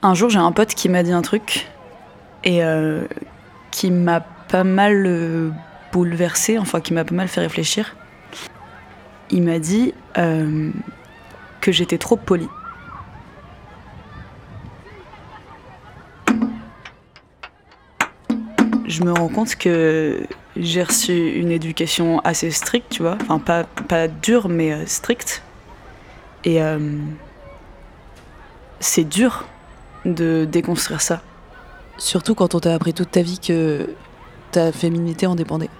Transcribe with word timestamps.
Un 0.00 0.14
jour, 0.14 0.30
j'ai 0.30 0.38
un 0.38 0.52
pote 0.52 0.74
qui 0.74 0.88
m'a 0.88 1.02
dit 1.02 1.10
un 1.10 1.22
truc 1.22 1.66
et 2.44 2.62
euh, 2.62 3.04
qui 3.72 3.90
m'a 3.90 4.20
pas 4.20 4.62
mal 4.62 5.04
euh, 5.06 5.50
bouleversé, 5.92 6.56
enfin 6.56 6.80
qui 6.80 6.94
m'a 6.94 7.04
pas 7.04 7.16
mal 7.16 7.26
fait 7.26 7.40
réfléchir. 7.40 7.96
Il 9.30 9.42
m'a 9.42 9.58
dit 9.58 9.92
euh, 10.16 10.70
que 11.60 11.72
j'étais 11.72 11.98
trop 11.98 12.14
poli. 12.14 12.46
Je 18.86 19.02
me 19.02 19.12
rends 19.12 19.28
compte 19.28 19.56
que 19.56 20.22
j'ai 20.56 20.84
reçu 20.84 21.32
une 21.32 21.50
éducation 21.50 22.20
assez 22.20 22.52
stricte, 22.52 22.90
tu 22.90 23.02
vois. 23.02 23.18
Enfin, 23.20 23.40
pas, 23.40 23.64
pas 23.64 24.06
dure, 24.06 24.48
mais 24.48 24.86
stricte. 24.86 25.42
Et 26.44 26.60
c'est 28.80 29.04
dur 29.04 29.44
de 30.14 30.46
déconstruire 30.50 31.00
ça. 31.00 31.20
Surtout 31.96 32.34
quand 32.34 32.54
on 32.54 32.60
t'a 32.60 32.74
appris 32.74 32.94
toute 32.94 33.10
ta 33.10 33.22
vie 33.22 33.38
que 33.38 33.90
ta 34.52 34.72
féminité 34.72 35.26
en 35.26 35.34
dépendait. 35.34 35.70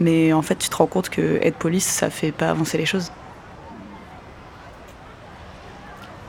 Mais 0.00 0.32
en 0.32 0.42
fait, 0.42 0.56
tu 0.56 0.68
te 0.68 0.76
rends 0.76 0.86
compte 0.86 1.08
que 1.08 1.38
être 1.42 1.56
police, 1.56 1.86
ça 1.86 2.10
fait 2.10 2.32
pas 2.32 2.50
avancer 2.50 2.78
les 2.78 2.86
choses. 2.86 3.10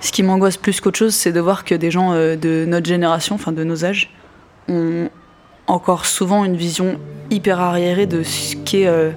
Ce 0.00 0.12
qui 0.12 0.22
m'angoisse 0.22 0.56
plus 0.56 0.80
qu'autre 0.80 0.98
chose, 0.98 1.14
c'est 1.14 1.32
de 1.32 1.40
voir 1.40 1.64
que 1.64 1.74
des 1.74 1.90
gens 1.90 2.12
euh, 2.12 2.36
de 2.36 2.64
notre 2.66 2.86
génération, 2.86 3.34
enfin 3.34 3.52
de 3.52 3.64
nos 3.64 3.84
âges, 3.84 4.10
ont 4.68 5.10
encore 5.66 6.06
souvent 6.06 6.44
une 6.44 6.56
vision 6.56 6.98
hyper 7.30 7.60
arriérée 7.60 8.06
de 8.06 8.22
ce 8.22 8.56
qu'est 8.56 8.86
euh, 8.86 9.10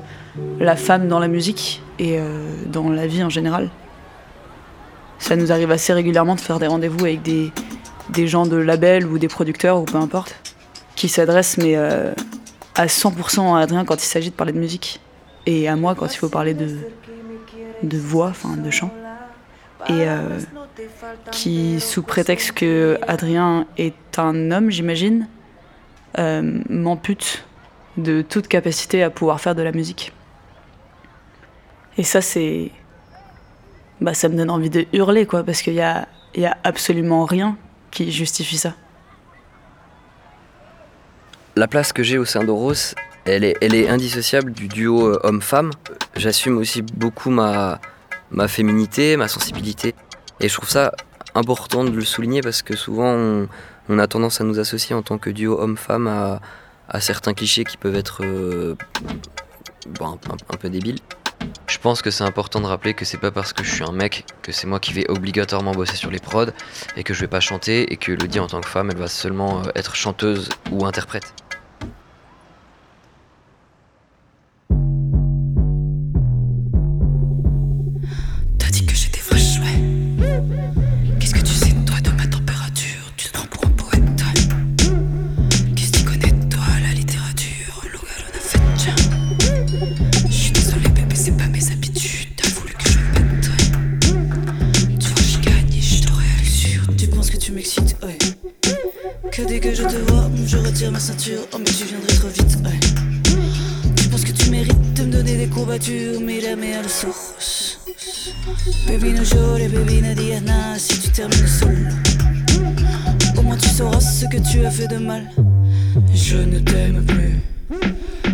la 0.59 0.75
femme 0.75 1.07
dans 1.07 1.19
la 1.19 1.27
musique 1.27 1.81
et 1.99 2.17
euh, 2.19 2.55
dans 2.65 2.89
la 2.89 3.07
vie 3.07 3.23
en 3.23 3.29
général. 3.29 3.69
Ça 5.21 5.35
nous 5.35 5.51
arrive 5.51 5.71
assez 5.71 5.93
régulièrement 5.93 6.35
de 6.35 6.41
faire 6.41 6.57
des 6.57 6.65
rendez-vous 6.65 7.05
avec 7.05 7.21
des, 7.21 7.51
des 8.09 8.27
gens 8.27 8.47
de 8.47 8.57
labels 8.57 9.05
ou 9.05 9.19
des 9.19 9.27
producteurs 9.27 9.79
ou 9.79 9.85
peu 9.85 9.97
importe, 9.97 10.35
qui 10.95 11.07
s'adressent 11.07 11.57
mais 11.57 11.75
euh, 11.75 12.11
à 12.75 12.87
100% 12.87 13.55
à 13.55 13.59
Adrien 13.59 13.85
quand 13.85 13.95
il 13.95 14.07
s'agit 14.07 14.31
de 14.31 14.35
parler 14.35 14.51
de 14.51 14.59
musique 14.59 14.99
et 15.45 15.69
à 15.69 15.75
moi 15.75 15.93
quand 15.95 16.11
il 16.11 16.17
faut 16.17 16.27
parler 16.27 16.55
de, 16.55 16.75
de 17.83 17.97
voix, 17.97 18.29
enfin 18.29 18.57
de 18.57 18.71
chant. 18.71 18.91
Et 19.87 20.07
euh, 20.07 20.39
qui, 21.31 21.79
sous 21.79 22.01
prétexte 22.01 22.53
que 22.53 22.99
Adrien 23.07 23.67
est 23.77 24.17
un 24.17 24.51
homme, 24.51 24.69
j'imagine, 24.71 25.27
euh, 26.17 26.61
m'ampute 26.67 27.45
de 27.97 28.21
toute 28.21 28.47
capacité 28.47 29.03
à 29.03 29.11
pouvoir 29.11 29.39
faire 29.39 29.55
de 29.55 29.61
la 29.61 29.71
musique. 29.71 30.13
Et 31.97 32.03
ça, 32.03 32.21
c'est. 32.21 32.71
Bah, 34.01 34.15
ça 34.15 34.29
me 34.29 34.35
donne 34.35 34.49
envie 34.49 34.71
de 34.71 34.87
hurler, 34.93 35.27
quoi, 35.27 35.43
parce 35.43 35.61
qu'il 35.61 35.75
y 35.75 35.81
a, 35.81 36.07
y 36.35 36.45
a 36.45 36.57
absolument 36.63 37.25
rien 37.25 37.55
qui 37.91 38.11
justifie 38.11 38.57
ça. 38.57 38.73
La 41.55 41.67
place 41.67 41.93
que 41.93 42.01
j'ai 42.01 42.17
au 42.17 42.25
sein 42.25 42.43
d'Oros, 42.43 42.95
elle 43.25 43.43
est, 43.43 43.89
indissociable 43.89 44.53
du 44.53 44.67
duo 44.67 45.05
euh, 45.05 45.19
homme-femme. 45.23 45.69
J'assume 46.15 46.57
aussi 46.57 46.81
beaucoup 46.81 47.29
ma, 47.29 47.79
féminité, 48.47 49.17
ma 49.17 49.27
sensibilité. 49.27 49.93
Et 50.39 50.49
je 50.49 50.53
trouve 50.55 50.69
ça 50.69 50.93
important 51.35 51.83
de 51.83 51.91
le 51.91 52.03
souligner 52.03 52.41
parce 52.41 52.63
que 52.63 52.75
souvent 52.75 53.47
on, 53.87 53.99
a 53.99 54.07
tendance 54.07 54.41
à 54.41 54.43
nous 54.43 54.59
associer 54.59 54.95
en 54.95 55.01
tant 55.03 55.17
que 55.17 55.29
duo 55.29 55.59
homme-femme 55.59 56.07
à, 56.07 56.99
certains 56.99 57.33
clichés 57.33 57.63
qui 57.63 57.77
peuvent 57.77 57.95
être 57.95 58.23
euh, 58.23 58.75
un- 59.99 60.17
un 60.49 60.57
peu 60.57 60.69
débiles. 60.69 60.99
Je 61.67 61.77
pense 61.77 62.01
que 62.01 62.11
c'est 62.11 62.23
important 62.23 62.59
de 62.59 62.65
rappeler 62.65 62.93
que 62.93 63.05
c'est 63.05 63.17
pas 63.17 63.31
parce 63.31 63.53
que 63.53 63.63
je 63.63 63.73
suis 63.73 63.83
un 63.83 63.91
mec 63.91 64.25
que 64.41 64.51
c'est 64.51 64.67
moi 64.67 64.79
qui 64.79 64.93
vais 64.93 65.09
obligatoirement 65.09 65.71
bosser 65.71 65.95
sur 65.95 66.11
les 66.11 66.19
prods 66.19 66.51
et 66.97 67.03
que 67.03 67.13
je 67.13 67.21
vais 67.21 67.27
pas 67.27 67.39
chanter 67.39 67.91
et 67.91 67.97
que 67.97 68.11
Elodie 68.11 68.39
en 68.39 68.47
tant 68.47 68.61
que 68.61 68.69
femme 68.69 68.89
elle 68.91 68.97
va 68.97 69.07
seulement 69.07 69.61
euh, 69.61 69.71
être 69.75 69.95
chanteuse 69.95 70.49
ou 70.71 70.85
interprète. 70.85 71.33
Que 99.31 99.41
dès 99.43 99.59
que 99.59 99.73
je 99.73 99.83
te 99.83 100.11
vois, 100.11 100.29
je 100.45 100.57
retire 100.57 100.91
ma 100.91 100.99
ceinture. 100.99 101.41
Oh, 101.53 101.57
mais 101.57 101.65
tu 101.65 101.85
viendrais 101.85 102.15
trop 102.15 102.27
vite, 102.27 102.57
ouais. 102.63 102.79
Tu 103.95 104.09
penses 104.09 104.23
que 104.23 104.31
tu 104.31 104.49
mérites 104.49 104.93
de 104.93 105.03
me 105.03 105.11
donner 105.11 105.37
des 105.37 105.47
courbatures, 105.47 106.19
mais 106.19 106.41
la 106.41 106.55
mer 106.55 106.81
le 106.83 106.89
source. 106.89 107.79
Baby 108.87 109.13
no 109.13 109.23
llores, 109.23 109.69
baby 109.69 110.01
nada 110.01 110.77
si 110.77 110.99
tu 110.99 111.09
termines 111.09 111.47
seul. 111.47 111.89
Au 113.37 113.41
moins 113.41 113.57
tu 113.57 113.69
sauras 113.69 114.01
ce 114.01 114.25
que 114.25 114.37
tu 114.37 114.65
as 114.65 114.71
fait 114.71 114.87
de 114.87 114.97
mal. 114.97 115.29
Je 116.13 116.37
ne 116.37 116.59
t'aime 116.59 117.05
plus. 117.05 117.39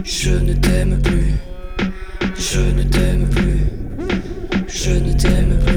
Je 0.03 0.31
ne 0.31 0.53
t'aime 0.53 0.99
plus. 1.01 1.33
Je 2.37 2.59
ne 2.59 2.83
t'aime 2.83 3.29
plus. 3.29 3.59
Je 4.67 4.91
ne 4.91 5.13
t'aime 5.13 5.59
plus. 5.65 5.76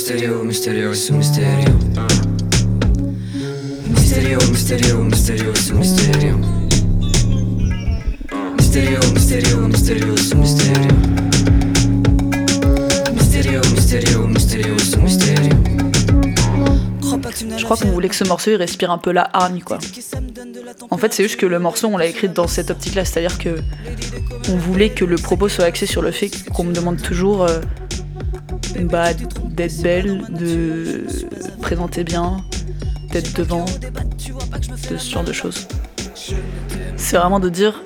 Mysterio, 0.00 0.94
su 0.94 1.12
mysterio. 1.12 1.78
Mysterio, 3.86 4.38
mysterio, 4.50 5.04
mysterio, 5.04 5.54
su 5.54 5.74
mysterio. 5.74 6.38
Mysterio, 8.56 8.98
mysterio, 9.12 9.58
mysterio, 9.68 10.16
su 10.16 10.36
mysterio. 10.38 10.90
Je 17.58 17.64
crois 17.64 17.76
qu'on 17.76 17.90
voulait 17.90 18.08
que 18.08 18.14
ce 18.14 18.24
morceau 18.24 18.50
il 18.50 18.56
respire 18.56 18.90
un 18.90 18.98
peu 18.98 19.12
la 19.12 19.28
hargne, 19.34 19.60
quoi. 19.60 19.78
En 20.90 20.96
fait, 20.96 21.12
c'est 21.12 21.22
juste 21.22 21.38
que 21.38 21.46
le 21.46 21.58
morceau, 21.58 21.88
on 21.88 21.98
l'a 21.98 22.06
écrit 22.06 22.30
dans 22.30 22.48
cette 22.48 22.70
optique-là, 22.70 23.04
c'est-à-dire 23.04 23.38
que 23.38 23.60
on 24.48 24.56
voulait 24.56 24.90
que 24.90 25.04
le 25.04 25.16
propos 25.16 25.50
soit 25.50 25.66
axé 25.66 25.84
sur 25.84 26.00
le 26.00 26.10
fait 26.10 26.30
qu'on 26.54 26.64
me 26.64 26.72
demande 26.72 27.02
toujours 27.02 27.44
euh, 27.44 27.60
bah, 28.78 29.12
d'être 29.14 29.82
belle, 29.82 30.22
de 30.30 31.06
présenter 31.60 32.04
bien, 32.04 32.38
d'être 33.10 33.34
devant, 33.34 33.64
de 33.64 34.96
ce 34.96 35.10
genre 35.10 35.24
de 35.24 35.32
choses. 35.32 35.66
C'est 36.96 37.16
vraiment 37.16 37.40
de 37.40 37.48
dire, 37.48 37.82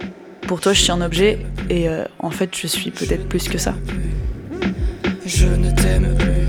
pour 0.47 0.61
toi, 0.61 0.73
je 0.73 0.81
suis 0.81 0.93
un 0.93 1.01
objet, 1.01 1.39
et 1.71 1.89
euh, 1.89 2.05
en 2.19 2.31
fait, 2.31 2.51
je 2.57 2.67
suis 2.67 2.91
peut-être 2.91 3.29
plus 3.29 3.49
que 3.49 3.59
ça. 3.59 3.75
Je 5.27 5.47
ne 5.47 5.71
t'aime 5.71 6.15
plus. 6.17 6.45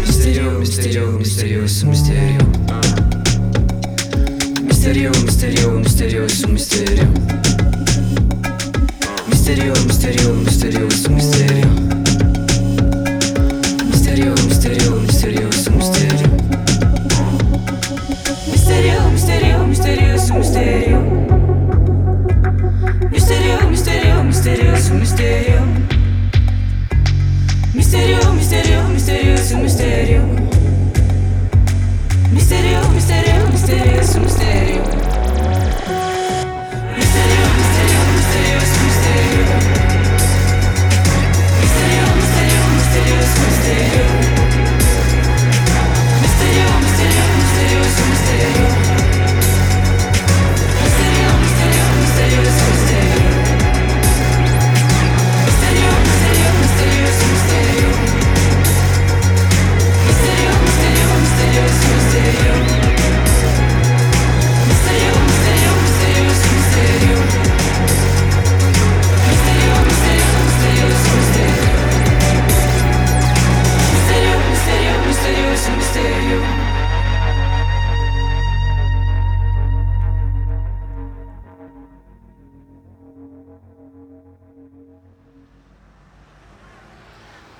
Mysterio, 0.00 0.52
mysterio, 0.58 1.12
mysterio, 1.12 1.68
su 1.68 1.86
mysterio. 1.86 2.38
Mysterio, 4.64 5.10
mysterio, 5.24 5.70
mysterio, 5.72 6.28
su 6.28 6.48
mysterio. 6.48 7.04
Mysterio, 9.28 9.72
mysterio, 9.86 10.34
mysterio, 10.34 10.90
su 10.90 11.10
mysterio. 11.10 11.66
Mysterio, 11.66 11.87
Mysterio, 18.50 19.10
mysterio, 19.10 19.66
mysterio, 19.66 20.18
su 20.18 20.34
mysterio. 20.34 21.00
Mysterio, 23.10 23.68
mysterio, 23.68 24.24
mysterio, 24.24 24.76
su 24.76 24.94
mysterio. 24.94 25.60
Misterio, 27.74 28.18
misterio, 28.22 28.27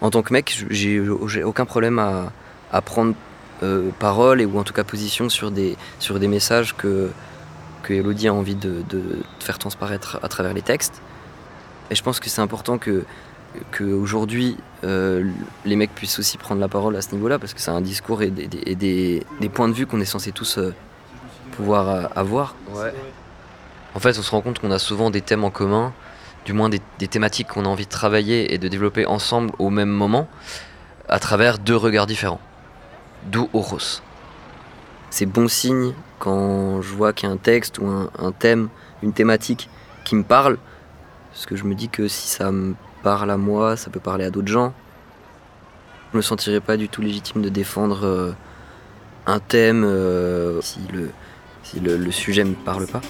En 0.08 0.10
tant 0.10 0.22
que 0.22 0.32
mec, 0.32 0.64
j'ai 0.70 1.02
j'ai 1.26 1.44
aucun 1.44 1.66
problème 1.66 1.98
à, 1.98 2.32
à 2.72 2.80
prendre 2.80 3.12
euh, 3.62 3.90
parole 3.98 4.40
et, 4.40 4.46
ou 4.46 4.58
en 4.58 4.64
tout 4.64 4.72
cas 4.72 4.82
position 4.82 5.28
sur 5.28 5.50
des, 5.50 5.76
sur 5.98 6.18
des 6.18 6.28
messages 6.28 6.74
que, 6.74 7.10
que 7.82 7.92
Elodie 7.92 8.28
a 8.28 8.32
envie 8.32 8.54
de, 8.54 8.76
de 8.88 9.02
faire 9.38 9.58
transparaître 9.58 10.18
à 10.22 10.28
travers 10.28 10.54
les 10.54 10.62
textes. 10.62 11.02
Et 11.90 11.94
je 11.94 12.02
pense 12.02 12.20
que 12.20 12.30
c'est 12.30 12.40
important 12.40 12.78
que 12.78 13.04
qu'aujourd'hui 13.76 14.56
euh, 14.84 15.24
les 15.66 15.76
mecs 15.76 15.94
puissent 15.94 16.18
aussi 16.18 16.38
prendre 16.38 16.60
la 16.62 16.68
parole 16.68 16.96
à 16.96 17.02
ce 17.02 17.12
niveau-là 17.14 17.38
parce 17.38 17.52
que 17.52 17.60
c'est 17.60 17.70
un 17.70 17.82
discours 17.82 18.22
et 18.22 18.30
des, 18.30 18.46
des- 18.46 18.62
et 18.64 18.76
des- 18.76 19.26
des 19.42 19.48
points 19.50 19.68
de 19.68 19.74
vue 19.74 19.84
qu'on 19.86 20.00
est 20.00 20.06
censé 20.06 20.32
tous 20.32 20.56
euh, 20.56 20.72
pouvoir 21.52 21.86
euh, 21.90 22.04
avoir. 22.16 22.54
En 23.94 24.00
fait, 24.00 24.18
on 24.18 24.22
se 24.22 24.30
rend 24.30 24.40
compte 24.40 24.58
qu'on 24.58 24.70
a 24.70 24.78
souvent 24.78 25.10
des 25.10 25.20
thèmes 25.20 25.44
en 25.44 25.50
commun, 25.50 25.92
du 26.48 26.54
moins 26.54 26.70
des, 26.70 26.80
thématiques 27.08 27.48
qu'on 27.48 27.66
a 27.66 27.68
envie 27.68 27.84
de 27.84 27.90
travailler 27.90 28.54
et 28.54 28.56
de 28.56 28.68
développer 28.68 29.04
ensemble 29.04 29.52
au 29.58 29.68
même 29.68 29.90
moment, 29.90 30.26
à 31.06 31.18
travers 31.18 31.58
deux 31.58 31.76
regards 31.76 32.06
différents. 32.06 32.40
D'où 33.26 33.50
Oros. 33.52 34.00
C'est 35.10 35.26
bon 35.26 35.46
signe 35.46 35.92
quand 36.18 36.80
je 36.80 36.94
vois 36.94 37.12
qu'il 37.12 37.28
y 37.28 37.30
a 37.30 37.34
un 37.34 37.36
texte 37.36 37.78
ou 37.80 37.86
un, 37.86 38.32
thème, 38.32 38.70
une 39.02 39.12
thématique 39.12 39.68
qui 40.04 40.16
me 40.16 40.22
parle, 40.22 40.56
parce 41.32 41.44
que 41.44 41.54
je 41.54 41.64
me 41.64 41.74
dis 41.74 41.90
que 41.90 42.08
si 42.08 42.28
ça 42.28 42.50
me 42.50 42.74
parle 43.02 43.30
à 43.30 43.36
moi, 43.36 43.76
ça 43.76 43.90
peut 43.90 44.00
parler 44.00 44.24
à 44.24 44.30
d'autres 44.30 44.48
gens. 44.48 44.72
Je 46.12 46.16
me 46.16 46.22
sentirais 46.22 46.60
pas 46.60 46.78
du 46.78 46.88
tout 46.88 47.02
légitime 47.02 47.42
de 47.42 47.50
défendre 47.50 48.06
euh, 48.06 48.32
un 49.26 49.38
thème 49.38 49.84
euh, 49.84 50.62
si, 50.62 50.80
le, 50.94 51.10
si 51.62 51.78
le, 51.78 51.98
le 51.98 52.10
sujet 52.10 52.44
me 52.44 52.54
parle 52.54 52.86
pas. 52.86 53.02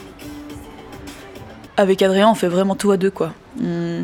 Avec 1.78 2.02
Adrien, 2.02 2.28
on 2.28 2.34
fait 2.34 2.48
vraiment 2.48 2.74
tout 2.74 2.90
à 2.90 2.96
deux, 2.96 3.12
quoi. 3.12 3.32
On, 3.62 4.02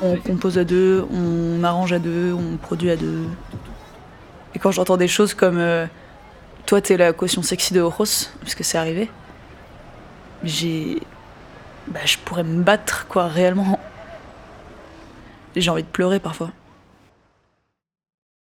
on 0.00 0.16
compose 0.16 0.58
à 0.58 0.64
deux, 0.64 1.04
on 1.12 1.64
arrange 1.64 1.92
à 1.92 1.98
deux, 1.98 2.32
on 2.32 2.56
produit 2.56 2.88
à 2.88 2.96
deux. 2.96 3.24
Et 4.54 4.60
quand 4.60 4.70
j'entends 4.70 4.96
des 4.96 5.08
choses 5.08 5.34
comme 5.34 5.58
euh, 5.58 5.86
toi, 6.66 6.80
t'es 6.80 6.96
la 6.96 7.12
caution 7.12 7.42
sexy 7.42 7.74
de 7.74 7.80
Horos, 7.80 8.28
parce 8.40 8.54
que 8.54 8.62
c'est 8.62 8.78
arrivé, 8.78 9.10
j'ai. 10.44 11.02
Bah, 11.88 11.98
je 12.04 12.16
pourrais 12.18 12.44
me 12.44 12.62
battre, 12.62 13.06
quoi, 13.08 13.26
réellement. 13.26 13.80
J'ai 15.56 15.70
envie 15.70 15.82
de 15.82 15.88
pleurer 15.88 16.20
parfois. 16.20 16.50